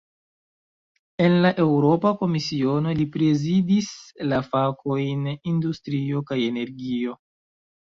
[1.25, 3.93] En la Eŭropa Komisiono, li prezidis
[4.35, 7.21] la fakojn "industrio kaj energio".